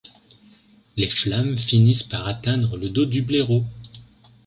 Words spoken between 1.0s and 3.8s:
flammes finissent par atteindre le dos du blaireau.